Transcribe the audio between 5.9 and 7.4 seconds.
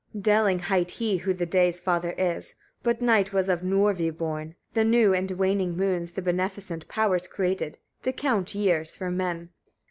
the beneficent powers